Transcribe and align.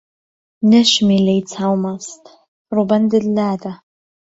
نهشمیلهی 0.71 1.41
چاومهست 1.51 2.23
رووبهندت 2.75 3.25
لاده 3.35 3.73